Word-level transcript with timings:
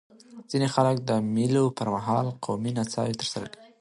ځيني 0.49 0.67
خلک 0.75 0.97
د 1.09 1.11
مېلو 1.35 1.65
پر 1.77 1.87
مهال 1.95 2.27
قومي 2.45 2.71
نڅاوي 2.77 3.13
ترسره 3.19 3.45
کوي. 3.51 3.65